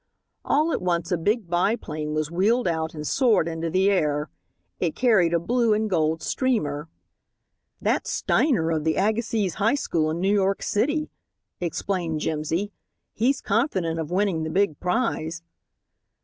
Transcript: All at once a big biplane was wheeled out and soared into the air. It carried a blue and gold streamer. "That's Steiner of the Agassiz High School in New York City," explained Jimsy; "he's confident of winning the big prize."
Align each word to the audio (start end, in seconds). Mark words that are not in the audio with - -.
All 0.43 0.71
at 0.71 0.81
once 0.81 1.11
a 1.11 1.15
big 1.17 1.47
biplane 1.47 2.15
was 2.15 2.31
wheeled 2.31 2.67
out 2.67 2.95
and 2.95 3.05
soared 3.05 3.47
into 3.47 3.69
the 3.69 3.91
air. 3.91 4.31
It 4.79 4.95
carried 4.95 5.31
a 5.31 5.37
blue 5.39 5.73
and 5.75 5.87
gold 5.87 6.23
streamer. 6.23 6.89
"That's 7.79 8.09
Steiner 8.09 8.71
of 8.71 8.83
the 8.83 8.95
Agassiz 8.97 9.53
High 9.61 9.75
School 9.75 10.09
in 10.09 10.19
New 10.19 10.33
York 10.33 10.63
City," 10.63 11.11
explained 11.59 12.19
Jimsy; 12.19 12.71
"he's 13.13 13.41
confident 13.41 13.99
of 13.99 14.09
winning 14.09 14.41
the 14.41 14.49
big 14.49 14.79
prize." 14.79 15.43